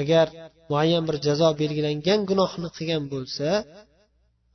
Agar 0.00 0.26
muayyan 0.70 1.04
bir 1.08 1.16
jazo 1.26 1.48
belgilangan 1.60 2.20
gunohni 2.30 2.68
qilgan 2.76 3.04
bo'lsa 3.12 3.48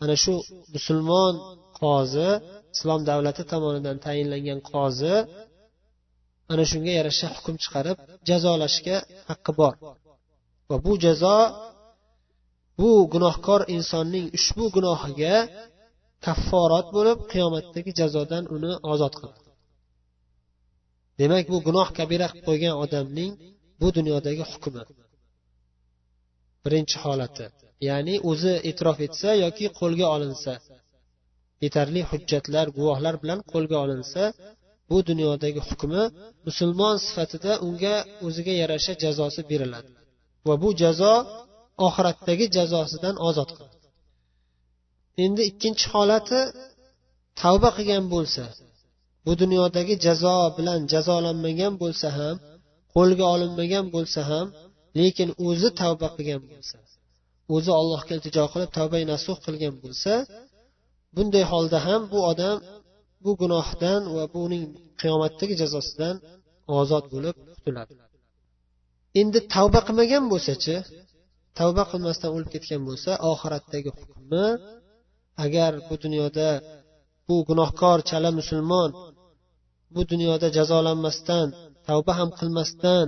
ana 0.04 0.16
shu 0.24 0.34
musulmon 0.76 1.34
qozi 1.82 2.30
islom 2.76 3.02
davlati 3.10 3.44
tomonidan 3.52 3.98
tayinlangan 4.06 4.60
qozi 4.72 5.16
ana 6.52 6.64
shunga 6.72 6.94
yarasha 7.00 7.28
hukm 7.36 7.56
chiqarib 7.64 7.98
jazolashga 8.30 8.98
haqqi 9.30 9.54
bor. 9.62 9.74
Va 10.70 10.76
bu 10.86 10.94
jazo 11.04 11.38
bu 12.80 12.90
gunohkor 13.14 13.62
insonning 13.76 14.26
ushbu 14.38 14.64
gunohiga 14.76 15.36
kafforat 16.26 16.88
bo'lib 16.96 17.20
qiyomatdagi 17.32 17.92
jazodan 18.00 18.44
uni 18.56 18.72
ozod 18.94 19.14
qiladi 19.20 19.46
demak 21.20 21.46
bu 21.52 21.58
gunoh 21.68 21.88
kabira 21.98 22.28
qilib 22.32 22.46
qo'ygan 22.48 22.76
odamning 22.84 23.32
bu 23.82 23.88
dunyodagi 23.98 24.44
hukmi. 24.52 24.84
Birinchi 26.64 26.98
holati 27.04 27.46
ya'ni 27.88 28.16
o'zi 28.30 28.54
e'tirof 28.70 28.98
etsa 29.08 29.30
yoki 29.44 29.66
qo'lga 29.80 30.08
olinsa 30.16 30.54
yetarli 31.64 32.02
hujjatlar 32.10 32.68
guvohlar 32.78 33.16
bilan 33.24 33.40
qo'lga 33.52 33.78
olinsa 33.86 34.24
bu 34.90 34.98
dunyodagi 35.10 35.62
hukmi 35.68 36.04
musulmon 36.48 36.96
sifatida 37.06 37.52
unga 37.68 37.96
o'ziga 38.26 38.54
yarasha 38.62 38.94
jazosi 39.04 39.42
beriladi. 39.52 39.90
Va 40.48 40.56
bu 40.64 40.70
jazo 40.82 41.14
oxiratdagi 41.88 42.46
jazosidan 42.58 43.16
ozod 43.28 43.50
qiladi 43.58 43.78
endi 45.24 45.42
ikkinchi 45.52 45.86
holati 45.94 46.40
tavba 47.42 47.70
qilgan 47.78 48.06
bo'lsa 48.14 48.44
bu 49.26 49.32
dunyodagi 49.42 49.94
jazo 50.06 50.36
bilan 50.58 50.80
jazolanmagan 50.94 51.74
bo'lsa 51.82 52.08
ham 52.18 52.36
qo'lga 52.96 53.26
olinmagan 53.34 53.86
bo'lsa 53.96 54.22
ham 54.32 54.48
lekin 55.00 55.30
o'zi 55.48 55.70
tavba 55.82 56.08
qilgan 56.16 56.42
bo'lsa 56.52 56.78
o'zi 57.56 57.72
allohga 57.80 58.12
iltijo 58.18 58.44
qilib 58.54 58.72
tavba 58.78 58.98
nasuh 59.14 59.38
qilgan 59.46 59.76
bo'lsa 59.84 60.14
bunday 61.16 61.44
holda 61.52 61.78
ham 61.88 62.02
bu 62.12 62.20
odam 62.32 62.58
bu 63.24 63.32
gunohdan 63.42 64.02
va 64.16 64.24
bu 64.34 64.40
uning 64.48 64.64
qiyomatdagi 65.02 65.54
jazosidan 65.62 66.16
ozod 66.80 67.06
bo'lib 67.14 67.36
qutuladi 67.56 67.94
endi 69.22 69.40
tavba 69.54 69.80
qilmagan 69.88 70.24
bo'lsachi 70.32 70.76
tavba 71.60 71.84
qilmasdan 71.92 72.30
o'lib 72.36 72.50
ketgan 72.56 72.82
bo'lsa 72.90 73.12
oxiratdagi 73.32 73.90
hukmi 73.98 74.46
agar 75.46 75.72
bu 75.88 75.96
dunyoda 76.04 76.50
bu 77.28 77.36
gunohkor 77.50 77.98
chala 78.10 78.30
musulmon 78.40 78.90
bu 79.96 80.02
dunyoda 80.12 80.48
jazolanmasdan 80.58 81.48
tavba 81.88 82.12
ham 82.20 82.30
qilmasdan 82.40 83.08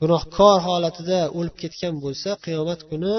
gunohkor 0.00 0.56
holatida 0.68 1.20
o'lib 1.38 1.56
ketgan 1.62 1.94
bo'lsa 2.04 2.30
qiyomat 2.44 2.80
kuni 2.90 3.16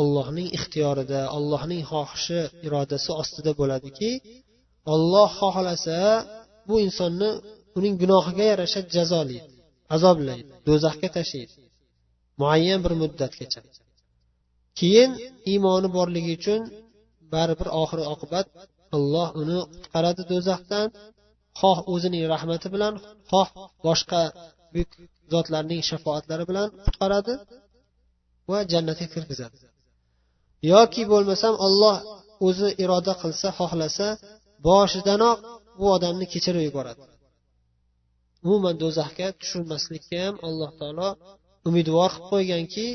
ollohning 0.00 0.48
ixtiyorida 0.56 1.20
ollohning 1.36 1.82
xohishi 1.90 2.40
irodasi 2.66 3.10
ostida 3.20 3.52
bo'ladiki 3.60 4.10
olloh 4.94 5.30
xohlasa 5.40 5.98
bu 6.68 6.74
insonni 6.86 7.30
uning 7.78 7.94
gunohiga 8.02 8.44
yarasha 8.52 8.80
jazolaydi 8.96 9.55
azoblaydi 9.94 10.52
do'zaxga 10.68 11.08
tashlaydi. 11.16 11.54
Muayyan 12.40 12.80
bir 12.84 12.92
muddatgacha. 13.02 13.60
Keyin 14.78 15.10
iymoni 15.52 15.88
borligi 15.96 16.32
uchun 16.38 16.60
baribir 17.32 17.68
oxir 17.82 18.00
oqibat 18.14 18.46
alloh 18.96 19.28
uni 19.40 19.58
qutqaradi 19.72 20.22
do'zaxdan. 20.32 20.86
Xoh 21.60 21.78
o'zining 21.92 22.24
rahmati 22.34 22.68
bilan 22.74 22.94
xoh 23.30 23.48
boshqa 23.86 24.22
buyuk 24.72 24.90
zotlarning 25.32 25.80
shafoatlari 25.90 26.44
bilan 26.50 26.68
qutqaradi 26.84 27.34
va 28.50 28.58
jannatga 28.72 29.06
kirgizadi. 29.14 29.56
Yoki 30.72 31.02
bo'lmasam 31.12 31.54
olloh 31.66 31.96
o'zi 32.48 32.68
iroda 32.82 33.14
qilsa 33.22 33.48
xohlasa 33.58 34.08
boshidanoq 34.68 35.38
bu 35.78 35.86
odamni 35.96 36.26
kechirib 36.32 36.62
yuboradi. 36.68 37.02
Umuman 38.46 38.74
do'zaxga 38.82 39.28
tushirmaslikka 39.40 40.16
ham 40.24 40.36
alloh 40.48 40.70
taolo 40.80 41.08
umidvor 41.68 42.10
qilib 42.14 42.28
qo'yganki 42.32 42.86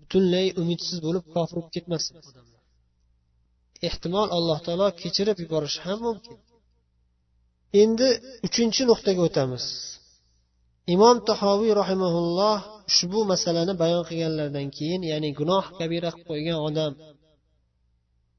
butunlay 0.00 0.46
umidsiz 0.62 0.98
bo'lib 1.06 1.24
kofir 1.34 1.56
bo'lib 1.58 1.72
ketmasin 1.76 2.14
odamlar. 2.28 2.62
Ehtimol 3.88 4.28
alloh 4.36 4.58
taolo 4.66 4.88
kechirib 5.02 5.38
yuborishi 5.44 5.80
ham 5.86 5.98
mumkin. 6.06 6.38
Endi 7.82 8.08
uchinchi 8.46 8.82
nuqtaga 8.90 9.20
o'tamiz. 9.28 9.64
Imom 10.94 11.16
tahoviy 11.28 11.72
rahimaulloh 11.80 12.58
ushbu 12.90 13.20
masalani 13.32 13.74
bayon 13.82 14.02
qilganlaridan 14.08 14.68
keyin 14.76 15.02
ya'ni 15.10 15.30
gunoh 15.38 15.64
kabira 15.78 16.10
qilib 16.14 16.26
qo'ygan 16.30 16.58
odam 16.68 16.92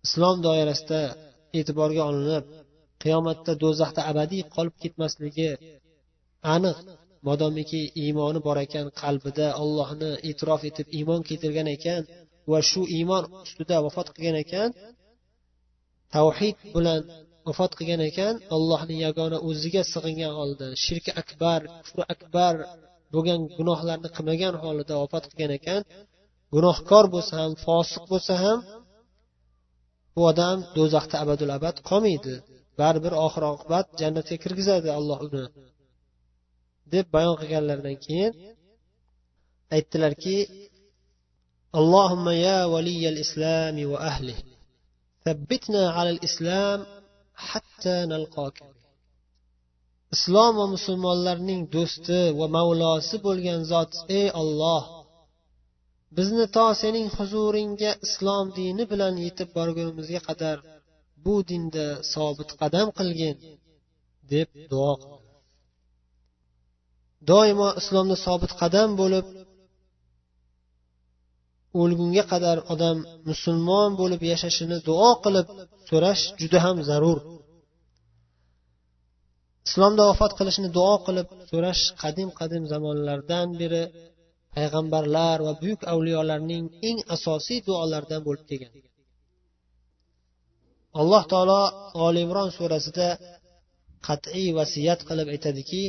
islom 0.06 0.38
doirasida 0.46 1.02
e'tiborga 1.60 2.02
olinib 2.10 2.46
qiyomatda 3.04 3.52
do'zaxda 3.64 4.02
abadiy 4.12 4.44
qolib 4.56 4.76
ketmasligi 4.84 5.50
aniq 6.56 6.78
modomiki 7.28 7.82
iymoni 8.04 8.40
bor 8.48 8.58
ekan 8.66 8.88
qalbida 9.02 9.48
ollohni 9.64 10.12
e'tirof 10.30 10.62
etib 10.70 10.88
iymon 10.98 11.22
keltirgan 11.28 11.68
ekan 11.76 12.02
va 12.52 12.60
shu 12.70 12.82
iymon 12.98 13.24
ustida 13.46 13.78
vafot 13.86 14.08
qilgan 14.16 14.38
ekan 14.44 14.70
tavhid 16.16 16.56
bilan 16.76 17.02
vafot 17.48 17.72
qilgan 17.80 18.02
ekan 18.10 18.34
allohni 18.56 18.96
yagona 19.06 19.38
o'ziga 19.50 19.82
sig'ingan 19.94 20.34
holda 20.40 20.68
shirki 20.84 21.12
akbar 21.22 21.60
kufri 21.84 22.04
akbar 22.14 22.54
bo'lgan 23.14 23.40
gunohlarni 23.58 24.10
qilmagan 24.16 24.54
holida 24.64 24.94
vafot 25.04 25.24
qilgan 25.30 25.52
ekan 25.60 25.82
gunohkor 26.56 27.06
bo'lsa 27.16 27.34
ham 27.42 27.52
fosiq 27.66 28.04
bo'lsa 28.12 28.34
ham 28.44 28.60
bu 30.16 30.22
odam 30.32 30.58
do'zaxda 30.78 31.16
abadul 31.24 31.52
abad 31.58 31.76
qolmaydi. 31.90 32.36
Baribir 32.80 33.14
oxir 33.26 33.44
oqibat 33.54 33.86
jannatga 34.02 34.36
kirgizadi 34.44 34.90
alloh 35.00 35.20
uni. 35.28 35.46
deb 36.93 37.07
bayon 37.15 37.37
qilganlaridan 37.41 37.97
keyin 38.05 38.33
aytdilarki 39.75 40.37
اللهم 41.81 42.27
يا 42.29 42.59
ولي 42.75 43.03
الإسلام 43.13 43.77
وأهله 43.93 44.39
ثبتنا 45.25 45.83
على 45.97 46.11
الإسلام 46.17 46.79
حتى 47.35 47.97
نلقاك 48.13 48.57
islom 50.17 50.53
va 50.61 50.67
musulmonlarning 50.75 51.63
do'sti 51.75 52.21
va 52.39 52.47
mavlosi 52.57 53.17
bo'lgan 53.27 53.61
zot 53.73 53.93
ey 54.19 54.27
olloh 54.41 54.85
bizni 56.17 56.47
to 56.57 56.67
sening 56.83 57.07
huzuringga 57.17 57.91
islom 58.07 58.47
dini 58.59 58.85
bilan 58.93 59.15
yetib 59.25 59.49
borgunimizga 59.57 60.21
qadar 60.29 60.57
bu 61.25 61.35
dinda 61.51 61.87
sobit 62.13 62.51
qadam 62.61 62.89
qilgin 62.99 63.37
deb 64.33 64.49
duo 64.73 64.93
Doimo 67.30 67.68
islomda 67.82 68.16
sobit 68.26 68.52
qadam 68.62 68.90
bo'lib 69.02 69.26
o'lgunga 71.82 72.24
qadar 72.32 72.58
odam 72.74 72.98
musulmon 73.30 73.92
bo'lib 74.02 74.22
yashashini 74.32 74.78
duo 74.90 75.10
qilib 75.24 75.48
so'rash 75.90 76.24
juda 76.42 76.60
ham 76.66 76.78
zarur. 76.90 77.20
Islomda 79.68 80.04
vafot 80.10 80.32
qilishni 80.40 80.70
duo 80.78 80.96
qilib 81.08 81.28
so'rash 81.52 81.84
qadim 82.02 82.30
qadim 82.40 82.64
zamonlardan 82.74 83.48
beri 83.62 83.84
payg'ambarlar 84.56 85.38
va 85.46 85.54
buyuk 85.62 85.82
avliyolarning 85.94 86.66
eng 86.88 86.98
asosiy 87.16 87.60
duolaridan 87.68 88.22
bo'lib 88.28 88.46
kelgan. 88.50 88.74
Alloh 91.02 91.24
taolo 91.32 91.62
olimron 92.08 92.50
surasida 92.58 93.10
qat'iy 94.08 94.50
vasiyat 94.60 95.00
qilib 95.10 95.28
aytadiki 95.36 95.84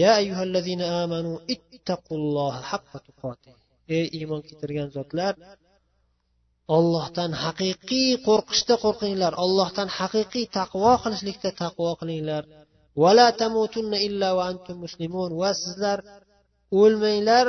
ya 0.00 0.10
ayyuhallazina 0.20 0.84
amanu 1.02 1.32
ittaqulloha 1.54 2.60
haqqa 2.70 2.98
tuqati 3.06 3.50
ey 3.96 4.04
iymon 4.18 4.40
keltirgan 4.46 4.88
zotlar 4.96 5.34
ollohdan 6.76 7.32
haqiqiy 7.44 8.10
qo'rqishda 8.28 8.74
qo'rqinglar. 8.84 9.32
Ollohdan 9.44 9.88
haqiqiy 9.98 10.46
taqvo 10.58 10.92
qilishlikda 11.02 11.50
taqvo 11.62 11.90
qilinglar. 12.00 12.42
Vala 13.02 13.26
tamutunna 13.40 13.98
illa 14.08 14.28
va 14.36 14.44
antum 14.50 14.76
muslimun. 14.84 15.30
Va 15.42 15.50
sizlar 15.62 15.98
o'lmanglar 16.80 17.46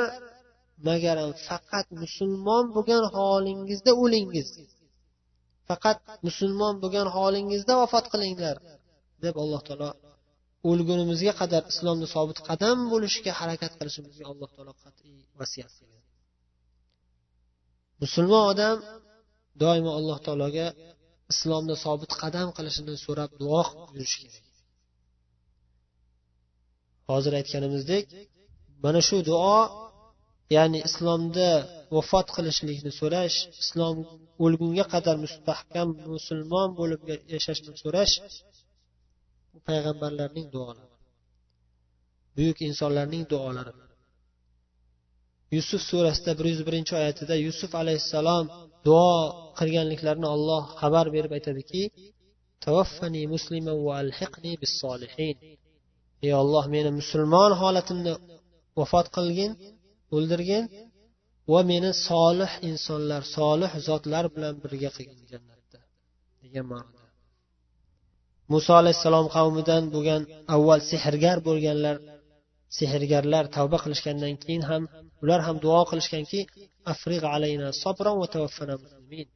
magar 0.88 1.18
faqat 1.48 1.86
musulmon 2.02 2.64
bo'lgan 2.74 3.04
holingizda 3.16 3.92
o'lingiz. 4.02 4.48
Faqat 5.68 5.98
musulmon 6.26 6.74
bo'lgan 6.82 7.08
holingizda 7.16 7.72
vafot 7.80 8.06
qilinglar 8.12 8.56
deb 9.24 9.34
alloh 9.42 9.60
taolo 9.68 9.90
o'lgunimizga 10.68 11.32
qadar 11.40 11.62
islomda 11.72 12.06
sobit 12.14 12.38
qadam 12.48 12.78
bo'lishga 12.92 13.32
harakat 13.40 13.72
qilishimizga 13.78 14.24
alloh 14.32 14.48
taolo 14.56 14.72
qat'iy 14.84 15.18
vasiyat 15.40 15.72
qilgan. 15.78 16.04
Musulmon 18.02 18.44
odam 18.52 18.76
doimo 19.62 19.90
alloh 19.98 20.18
taologa 20.26 20.66
islomda 21.32 21.74
sobit 21.84 22.12
qadam 22.22 22.48
qilishini 22.56 22.94
so'rab 23.06 23.30
duo 23.42 23.62
qilib 23.70 23.90
yurishi 23.96 24.18
kerak. 24.24 24.44
Hozir 27.10 27.32
aytganimizdek 27.40 28.04
mana 28.84 29.00
shu 29.08 29.16
duo 29.30 29.58
ya'ni 30.56 30.78
islomda 30.88 31.48
vafot 31.96 32.28
qilishlikni 32.36 32.92
so'rash 33.00 33.36
islom 33.62 33.96
o'lgunga 34.44 34.84
qadar 34.94 35.16
mustahkam 35.24 35.88
musulmon 36.14 36.68
bo'lib 36.80 37.00
yashashni 37.34 37.72
so'rash 37.82 38.14
payg'ambarlarning 39.68 40.46
duolari. 40.54 40.96
Buyuk 42.36 42.58
insonlarning 42.68 43.24
duolari. 43.32 43.72
Yusuf 45.56 45.80
surasida 45.90 46.32
bir 46.38 46.46
yuz 46.52 46.60
birinchi 46.68 46.92
oyatida 47.00 47.34
yusuf 47.46 47.70
alayhissalom 47.82 48.44
duo 48.86 49.10
qilganliklarini 49.58 50.28
olloh 50.34 50.62
xabar 50.80 51.06
berib 51.14 51.32
aytadiki 51.38 51.82
tavaffani 52.64 53.22
musliman 53.34 53.78
va 53.86 53.92
alhiqni 54.02 54.52
bis 54.62 54.72
solihin. 54.82 55.36
Ey 56.26 56.32
olloh 56.42 56.64
meni 56.74 56.90
musulmon 57.00 57.52
holatimda 57.62 58.12
vafot 58.78 59.06
qilgin 59.16 59.52
o'ldirgin 60.16 60.64
va 61.52 61.60
meni 61.72 61.90
solih 62.08 62.52
insonlar 62.70 63.22
solih 63.36 63.70
zotlar 63.88 64.24
bilan 64.34 64.54
birga 64.62 64.90
qilgin 64.96 65.24
jannatda 65.32 65.78
degan 66.42 66.66
ma'noda. 66.72 66.99
Muso 68.52 68.72
alayhissalom 68.80 69.26
qavmidan 69.36 69.82
bo'lgan 69.94 70.22
avval 70.54 70.80
sehrgar 70.90 71.38
bo'lganlar 71.48 71.96
sehrgarlar 72.78 73.44
tavba 73.56 73.78
qilishgandan 73.84 74.34
keyin 74.42 74.62
ham 74.70 74.82
ular 75.22 75.40
ham 75.46 75.56
duo 75.64 75.80
qilishganki 75.90 76.40
afriq 76.92 77.22
alayna 77.34 77.68
sobran 77.82 78.16
va 78.22 78.26
tavaffana 78.34 78.74
muslimin 78.82 79.28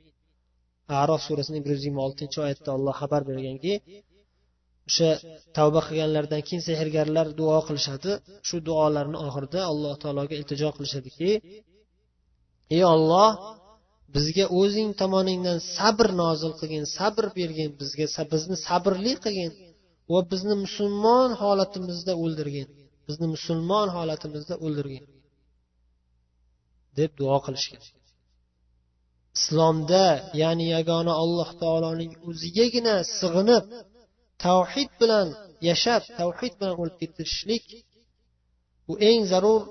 arof 1.02 1.20
surasining 1.28 1.62
bir 1.64 1.72
yuz 1.74 1.82
yigirma 1.84 2.02
oltinchi 2.08 2.38
oyatda 2.44 2.70
alloh 2.76 2.94
xabar 3.00 3.22
berganki 3.30 3.72
o'sha 4.88 5.10
tavba 5.56 5.80
qilganlaridan 5.88 6.42
keyin 6.46 6.62
sehrgarlar 6.68 7.26
duo 7.40 7.58
qilishadi. 7.68 8.10
Shu 8.48 8.56
duolarni 8.68 9.18
oxirida 9.26 9.60
alloh 9.72 9.94
taologa 10.02 10.34
iltijo 10.40 10.68
qilishadiki 10.76 11.30
ey 12.76 12.82
olloh 12.94 13.30
bizga 14.14 14.46
o'zing 14.60 14.90
tomoningdan 15.00 15.58
sabr 15.76 16.08
nozil 16.22 16.52
qilgin 16.60 16.84
sabr 16.96 17.24
bergin 17.38 17.70
bizga 17.80 18.06
bizni 18.32 18.56
sabrli 18.66 19.14
qilgin 19.24 19.52
va 20.12 20.20
bizni 20.32 20.54
musulmon 20.64 21.30
holatimizda 21.42 22.12
o'ldirgin. 22.24 22.68
Bizni 23.08 23.26
musulmon 23.34 23.88
holatimizda 23.96 24.54
o'ldirgin. 24.66 25.04
deb 26.98 27.10
duo 27.20 27.36
qilishgan. 27.46 27.82
Islomda 29.38 30.06
ya'ni 30.42 30.66
yagona 30.76 31.12
alloh 31.22 31.48
taoloning 31.62 32.12
o'zigagina 32.28 32.96
sig'inib 33.18 33.64
tavhid 34.44 34.90
bilan 35.00 35.28
yashab 35.68 36.02
tavhid 36.20 36.52
bilan 36.58 36.74
o'lib 36.80 36.96
ketishlik 37.02 37.64
bu 38.86 38.94
eng 39.10 39.22
zarur 39.32 39.62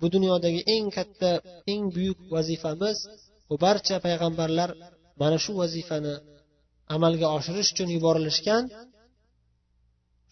bu 0.00 0.06
dunyodagi 0.14 0.60
eng 0.74 0.86
katta 0.96 1.30
eng 1.72 1.84
buyuk 1.94 2.18
vazifamiz. 2.34 2.98
Bu 3.48 3.54
barcha 3.64 3.96
payg'ambarlar 4.06 4.70
mana 5.20 5.36
shu 5.44 5.52
vazifani 5.60 6.14
amalga 6.94 7.26
oshirish 7.36 7.70
uchun 7.74 7.88
yuborilishgan. 7.96 8.64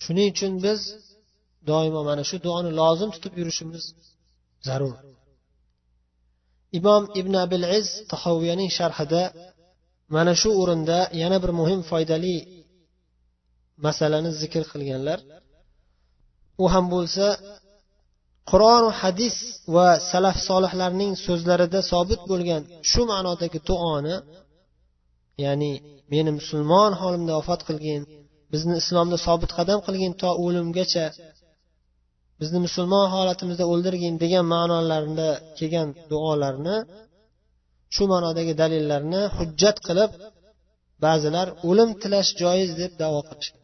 Shuning 0.05 0.29
uchun 0.35 0.53
biz 0.65 0.81
doimo 1.71 2.01
mana 2.11 2.23
shu 2.29 2.37
duoni 2.47 2.71
lozim 2.81 3.11
tutib 3.15 3.35
yurishimiz 3.41 3.85
zarur. 4.67 4.95
Imom 6.79 7.03
ibn 7.21 7.35
abil 7.45 7.65
iz 7.79 7.87
tahoviyaning 8.13 8.71
sharhida 8.79 9.23
mana 10.15 10.33
shu 10.41 10.51
o'rinda 10.63 10.99
yana 11.23 11.39
bir 11.43 11.53
muhim 11.61 11.81
foydali 11.91 12.37
masalani 13.87 14.31
zikr 14.41 14.63
qilganlar. 14.73 15.19
U 16.63 16.65
ham 16.73 16.85
bo'lsa 16.95 17.27
qur'on 18.51 18.85
hadis 19.01 19.37
va 19.75 19.89
salaf 20.11 20.37
solihlarning 20.49 21.13
so'zlarida 21.27 21.81
sobit 21.93 22.21
bo'lgan 22.31 22.63
shu 22.91 23.01
ma'nodagi 23.13 23.59
duoni 23.69 24.17
ya'ni 25.45 25.73
meni 26.13 26.31
musulmon 26.39 26.93
holimda 27.01 27.33
vafot 27.39 27.61
qilgin 27.69 28.03
bizni 28.53 28.75
islomda 28.83 29.17
sobit 29.27 29.51
qadam 29.59 29.79
qilgin 29.87 30.13
to 30.21 30.31
o'limgacha 30.45 31.07
bizni 32.41 32.59
musulmon 32.67 33.07
holatimizda 33.15 33.65
o'ldirgin 33.73 34.15
degan 34.23 34.45
ma'nolarida 34.55 35.29
kelgan 35.59 35.89
duolarni 36.11 36.77
shu 37.95 38.03
ma'nodagi 38.13 38.53
dalillarni 38.63 39.23
hujjat 39.37 39.77
qilib 39.87 40.11
ba'zilar 41.05 41.47
o'lim 41.69 41.91
tilash 42.03 42.31
joiz 42.43 42.71
deb 42.81 42.93
davo 43.03 43.21
qilishgan. 43.29 43.60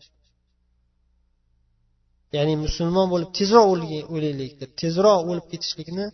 Ya'ni 2.37 2.55
musulmon 2.65 3.07
bo'lib 3.13 3.31
tezroq 3.39 3.67
o'laylik 4.15 4.53
deb 4.63 4.71
tezroq 4.83 5.21
o'lib 5.31 5.47
ketishlikni 5.53 6.07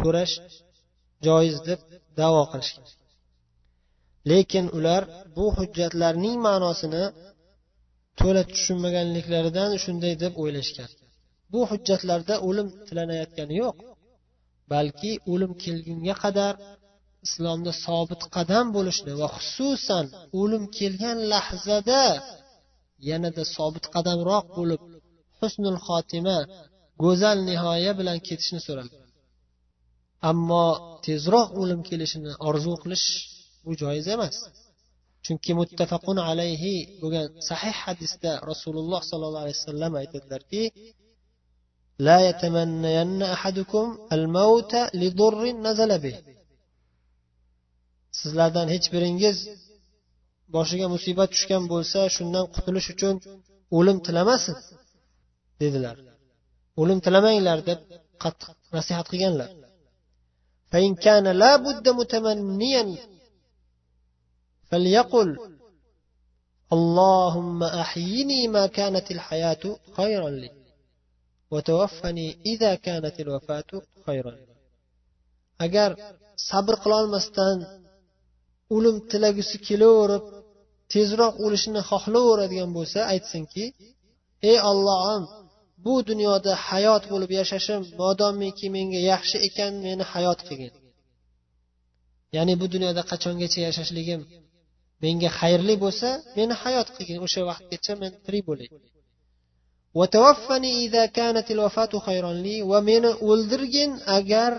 so'rash 0.00 0.34
joiz 1.26 1.56
deb 1.68 1.80
davo 2.20 2.42
qilishgan 2.52 2.88
lekin 4.30 4.66
ular 4.78 5.02
bu 5.36 5.46
hujjatlarning 5.56 6.36
ma'nosini 6.46 7.04
to'la 8.20 8.42
tushunmaganliklaridan 8.52 9.70
shunday 9.84 10.14
deb 10.24 10.32
o'ylashgan. 10.42 10.90
Bu 11.52 11.60
hujjatlarda 11.70 12.34
o'lim 12.48 12.68
tilanayotgani 12.86 13.54
yo'q 13.62 13.76
balki 14.72 15.12
o'lim 15.32 15.52
kelgunga 15.64 16.14
qadar 16.24 16.54
islomda 17.26 17.72
sobit 17.84 18.22
qadam 18.36 18.66
bo'lishni 18.76 19.12
va 19.20 19.28
xususan 19.36 20.04
o'lim 20.40 20.64
kelgan 20.78 21.18
lahzada 21.32 22.02
yanada 23.08 23.42
sobit 23.56 23.84
qadamroq 23.94 24.46
bo'lib 24.58 24.82
husnul 25.41 25.77
xotima 25.87 26.37
go'zal 27.03 27.37
nihoya 27.49 27.91
bilan 27.99 28.17
ketishni 28.27 28.59
so'ralgan 28.67 29.03
ammo 30.29 30.65
tezroq 31.05 31.49
o'lim 31.61 31.81
kelishini 31.89 32.31
orzu 32.49 32.73
qilish 32.83 33.07
bu 33.65 33.71
joiz 33.81 34.05
emas 34.15 34.35
chunki 35.25 35.51
muttafaqun 35.59 36.17
alayhi 36.29 36.75
bo'lgan 37.01 37.25
sahih 37.49 37.75
hadisda 37.85 38.31
rasululloh 38.51 39.01
sollallohu 39.09 39.43
alayhi 39.45 39.59
vasallam 39.61 39.91
aytadilarki 40.01 40.63
لا 42.07 42.17
يتمنين 42.29 43.21
أحدكم 43.35 43.85
الموت 44.15 44.73
لضر 45.01 45.43
نزل 45.67 45.91
به 46.03 46.15
sizlardan 48.19 48.67
hech 48.73 48.87
biringiz 48.93 49.37
boshiga 50.55 50.87
musibat 50.95 51.29
tushgan 51.33 51.63
bo'lsa 51.73 51.99
shundan 52.15 52.45
qutulish 52.55 52.87
uchun 52.93 53.15
o'lim 53.77 53.97
tilamasin 54.05 54.55
dedilar 55.61 55.97
o'lim 56.81 56.99
tilamanglar 57.05 57.59
deb 57.69 57.79
qattiq 58.23 58.57
nasihat 58.75 59.07
qilganlar 59.13 59.51
فإن 60.71 60.95
كان 60.95 61.27
لا 61.27 61.55
بد 61.55 61.89
متمنيا 61.89 62.85
فليقل 64.69 65.29
اللهم 66.73 67.63
أحيني 67.63 68.47
ما 68.47 68.67
كانت 68.67 69.11
الحياة 69.11 69.63
خيرا 69.97 70.29
لي 70.29 70.51
وتوفني 71.51 72.37
إذا 72.45 72.75
كانت 72.75 73.19
الوفاة 73.19 73.71
خيرا 74.05 74.35
agar 75.65 75.91
sabr 76.49 76.75
qilolmasdan 76.83 77.57
o'lim 78.75 78.97
tilagisi 79.11 79.57
kelaverib 79.67 80.25
tezroq 80.93 81.35
o'lishni 81.45 81.81
xohlayveradigan 81.89 82.69
bo'lsa 82.77 82.99
aytsinki 83.13 83.65
ey 84.49 84.57
ollohim 84.71 85.23
bu 85.84 85.94
dunyoda 86.10 86.52
hayot 86.68 87.04
bo'lib 87.12 87.30
yashashim 87.40 87.80
modomiki 88.00 88.66
menga 88.76 89.00
yaxshi 89.12 89.36
ekan 89.48 89.72
meni 89.86 90.04
hayot 90.12 90.40
qilgin. 90.48 90.72
Ya'ni 92.36 92.54
bu 92.60 92.66
dunyoda 92.74 93.02
qachongacha 93.10 93.60
yashashligim 93.68 94.20
menga 95.04 95.30
xayrli 95.38 95.74
bo'lsa 95.84 96.08
meni 96.38 96.54
hayot 96.62 96.88
qilgin. 96.96 97.18
O'sha 97.26 97.40
vaqtgacha 97.50 97.92
men 98.02 98.12
tirik 98.24 98.44
bo'lay. 98.50 98.68
Va 102.70 102.78
meni 102.90 103.10
o'ldirgin 103.30 103.90
agar 104.18 104.52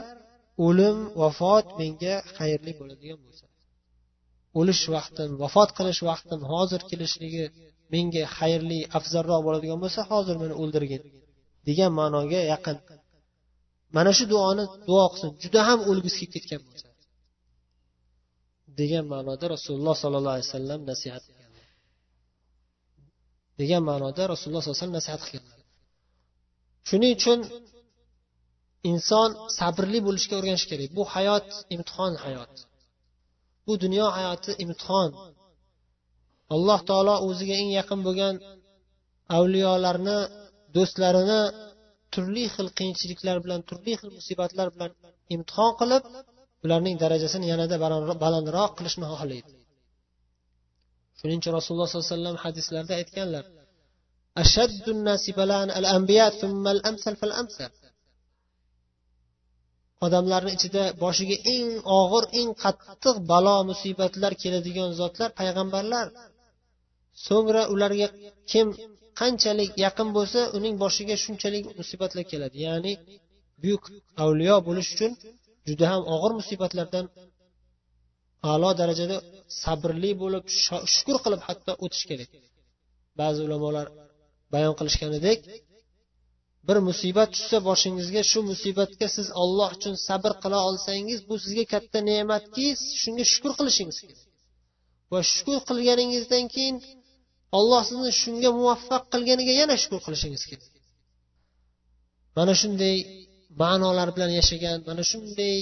o'lim 0.66 0.98
vafot 1.22 1.68
menga 1.80 2.16
xayrli 2.38 2.72
bo'ladigan 2.80 3.20
bo'lsa. 3.26 3.46
O'lish 4.60 4.84
vaqtim 4.96 5.30
vafot 5.44 5.70
qilish 5.78 6.02
vaqtim 6.10 6.40
hozir 6.52 6.82
kelishligi 6.90 7.46
menga 7.94 8.24
xayrli 8.38 8.80
afzalroq 8.98 9.42
bo'ladigan 9.48 9.80
bo'lsa 9.84 10.02
hozir 10.12 10.36
meni 10.44 10.56
o'ldirgin 10.62 11.02
degan 11.68 11.92
ma'noga 12.00 12.42
yaqin. 12.54 12.78
Mana 13.96 14.12
shu 14.18 14.26
duoni 14.34 14.64
duo 14.90 15.06
qilsin 15.12 15.32
juda 15.44 15.62
ham 15.70 15.80
o'lgisi 15.90 16.18
kelib 16.22 16.34
ketgan 16.36 16.62
bo'lsa 16.68 16.88
degan 18.80 19.06
ma'noda 19.14 19.46
rasululloh 19.56 19.96
sollallohu 20.04 20.36
alayhi 20.36 20.50
vasallam 20.50 20.82
nasihat 20.92 21.24
degan 23.60 23.82
ma'noda 23.90 24.24
rasululloh 24.34 24.62
sollallohu 24.62 24.78
alayhi 24.78 24.86
vasallam 24.86 25.00
nasihat 25.02 25.22
qilgan. 25.28 25.46
Shuning 26.90 27.12
uchun 27.18 27.40
inson 28.92 29.30
sabrli 29.60 30.00
bo'lishga 30.08 30.34
o'rganishi 30.40 30.68
kerak. 30.72 30.90
Bu 30.98 31.04
hayot 31.14 31.48
imtihon 31.76 32.14
hayot. 32.24 32.54
Bu 33.68 33.74
dunyo 33.84 34.06
hayoti 34.18 34.52
imtihon. 34.64 35.10
Alloh 36.54 36.80
taolo 36.90 37.16
o'ziga 37.28 37.56
eng 37.62 37.72
yaqin 37.80 38.00
bo'lgan 38.08 38.36
avliyolarni 39.38 40.18
do'stlarini 40.76 41.42
turli 42.14 42.46
xil 42.56 42.68
qiyinchiliklar 42.78 43.38
bilan 43.46 43.62
turli 43.70 43.94
xil 44.00 44.10
musibatlar 44.18 44.68
bilan 44.76 44.92
imtihon 45.36 45.72
qilib 45.82 46.04
ularning 46.66 46.96
darajasini 47.04 47.46
yanada 47.54 47.76
balandroq 48.24 48.72
qilishni 48.78 49.06
xohlaydi. 49.12 49.52
Shuning 51.20 51.40
uchun 51.42 51.54
rasululloh 51.60 51.88
sollallohu 51.90 52.10
alayhi 52.10 52.18
vasallam 52.18 52.38
hadislarda 52.46 52.94
aytganlar 53.02 53.46
odamlarni 60.06 60.52
ichida 60.58 60.84
boshiga 61.04 61.38
eng 61.56 61.70
og'ir 62.00 62.24
eng 62.40 62.50
qattiq 62.64 63.16
balo 63.32 63.56
musibatlar 63.70 64.32
keladigan 64.42 64.90
zotlar 65.00 65.30
payg'ambarlar 65.40 66.06
so'ngra 67.28 67.62
ularga 67.74 68.08
kim 68.52 68.68
qanchalik 69.20 69.72
yaqin 69.86 70.10
bo'lsa 70.18 70.40
uning 70.58 70.76
boshiga 70.84 71.16
shunchalik 71.24 71.64
musibatlar 71.80 72.24
keladi. 72.32 72.58
Ya'ni 72.68 72.94
buyuk 73.62 73.84
avliyo 74.24 74.56
bo'lish 74.68 74.90
uchun 74.96 75.12
juda 75.68 75.86
ham 75.92 76.02
og'ir 76.16 76.32
musibatlardan 76.40 77.06
a'lo 78.52 78.70
darajada 78.80 79.18
sabrli 79.62 80.12
bo'lib 80.22 80.44
shukur 80.96 81.18
qilib 81.24 81.42
hatto 81.48 81.72
o'tish 81.86 82.06
kerak. 82.10 82.30
Ba'zi 83.20 83.40
ulamolar 83.48 83.88
bayon 84.54 84.74
qilishganidek 84.80 85.40
bir 86.68 86.78
musibat 86.90 87.30
tushsa 87.36 87.58
boshingizga 87.70 88.22
shu 88.32 88.40
musibatga 88.52 89.08
siz 89.16 89.28
olloh 89.44 89.70
uchun 89.78 89.96
sabr 90.08 90.32
qila 90.44 90.60
olsangiz 90.70 91.20
bu 91.30 91.36
sizga 91.44 91.66
katta 91.74 92.00
ne'matki 92.10 92.66
shunga 93.02 93.24
shukur 93.34 93.52
qilishingiz 93.60 93.98
kerak. 94.04 94.22
Va 95.12 95.20
shukur 95.34 95.60
qilganingizdan 95.70 96.46
keyin 96.56 96.78
olloh 97.58 97.82
sizni 97.90 98.12
shunga 98.22 98.50
muvaffaq 98.60 99.04
qilganiga 99.14 99.54
yana 99.62 99.76
shukur 99.82 100.00
qilishingiz 100.06 100.44
kerak. 100.50 100.72
Mana 102.38 102.54
shunday 102.62 102.96
ma'nolar 103.62 104.10
bilan 104.16 104.32
yashagan 104.40 104.78
mana 104.90 105.04
shunday 105.12 105.56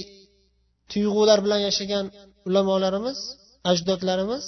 tuyg'ular 0.92 1.38
bilan 1.44 1.60
yashagan 1.68 2.06
ulamolarimiz 2.48 3.18
ajdodlarimiz 3.70 4.44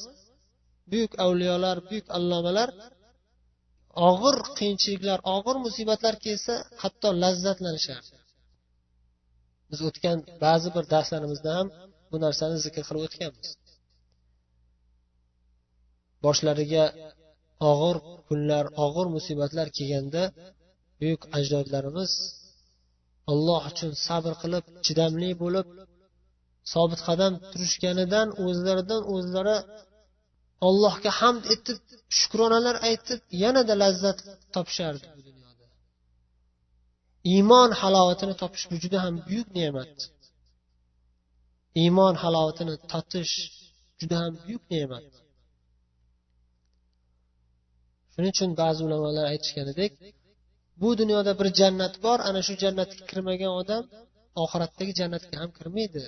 buyuk 0.91 1.13
avliyolar 1.25 1.77
buyuk 1.89 2.07
allomalar 2.19 2.69
og'ir 4.09 4.37
qiyinchiliklar 4.59 5.19
og'ir 5.37 5.57
musibatlar 5.67 6.15
kelsa 6.25 6.55
hatto 6.83 7.09
lazzatlanishardi 7.23 8.17
biz 9.71 9.81
o'tgan 9.89 10.19
ba'zi 10.45 10.69
bir 10.77 10.85
darslarimizda 10.95 11.51
ham 11.59 11.69
bu 12.11 12.17
narsani 12.25 12.57
zikr 12.65 12.83
qilib 12.89 13.03
o'tganmiz. 13.07 13.49
Boshlariga 16.25 16.85
og'ir 17.71 17.97
kunlar 18.29 18.65
og'ir 18.85 19.07
musibatlar 19.17 19.67
kelganda 19.77 20.23
buyuk 21.01 21.23
ajdodlarimiz 21.39 22.13
alloh 23.33 23.63
uchun 23.71 23.93
sabr 24.07 24.33
qilib 24.43 24.65
chidamli 24.87 25.31
bo'lib 25.43 25.67
sobit 26.73 27.01
qadam 27.09 27.33
turishganidan 27.51 28.29
o'zlaridan 28.45 29.03
o'zlari 29.15 29.57
allohga 30.69 31.11
hamd 31.21 31.45
etib 31.55 31.79
shukronalar 32.19 32.77
aytib 32.89 33.21
yanada 33.43 33.75
lazzat 33.83 34.19
topishardi 34.55 35.07
bu 35.17 35.21
dunyoda. 35.29 35.67
Iymon 37.33 37.71
halovatini 37.81 38.35
topish 38.43 38.65
bu 38.71 38.77
juda 38.83 38.99
ham 39.05 39.15
buyuk 39.27 39.49
ne'mat. 39.59 39.97
Iymon 41.83 42.15
halovatini 42.23 42.75
totish 42.93 43.35
juda 44.01 44.17
ham 44.23 44.33
buyuk 44.43 44.65
ne'mat. 44.75 45.09
Shuning 48.15 48.33
uchun 48.35 48.51
ba'zi 48.61 48.81
ulamolar 48.87 49.25
aytishganidek 49.33 49.93
bu 50.81 50.89
dunyoda 51.01 51.33
bir 51.41 51.49
jannat 51.61 51.95
bor 52.05 52.19
ana 52.29 52.41
shu 52.47 52.55
jannatga 52.63 53.03
kirmagan 53.11 53.53
odam 53.61 53.83
oxiratdagi 54.43 54.93
jannatga 55.01 55.37
ham 55.43 55.51
kirmaydi. 55.59 56.03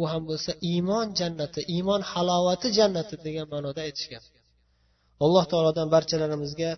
U 0.00 0.02
ham 0.12 0.22
bo'lsa 0.30 0.50
iymon 0.70 1.06
jannati 1.20 1.60
iymon 1.74 2.02
halovati 2.12 2.68
jannati 2.78 3.14
degan 3.26 3.46
ma'noda 3.54 3.80
aytishgan. 3.88 4.22
Alloh 5.24 5.44
taolodan 5.52 5.88
barchalarimizga 5.94 6.70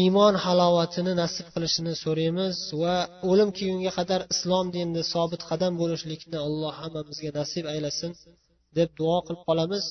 iymon 0.00 0.34
halovatini 0.44 1.12
nasib 1.22 1.46
qilishini 1.54 1.92
so'raymiz 2.04 2.56
va 2.82 2.96
o'lim 3.30 3.50
kelgunga 3.58 3.92
qadar 3.98 4.20
islom 4.34 4.66
dinida 4.74 5.02
sobit 5.14 5.42
qadam 5.50 5.72
bo'lishlikni 5.82 6.38
alloh 6.46 6.72
hammamizga 6.80 7.30
nasib 7.40 7.64
aylasin 7.74 8.12
deb 8.78 8.88
duo 8.98 9.16
qilib 9.26 9.42
qolamiz. 9.48 9.84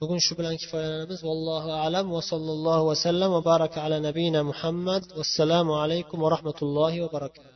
Bugun 0.00 0.18
shu 0.26 0.32
bilan 0.38 0.54
kifoyalanamiz 0.62 1.20
vallohu 1.28 1.70
alam 1.84 2.06
va 2.16 2.22
sallallohu 2.30 2.84
vasallam 2.90 3.30
va 3.36 3.42
baraka 3.50 3.78
ala 3.86 3.96
nabiyina 4.08 4.40
muhammad. 4.50 5.02
Vassalomu 5.18 5.72
alaykum 5.82 6.18
va 6.24 6.28
rahmatullohi 6.34 7.02
va 7.04 7.08
barakatuh. 7.16 7.55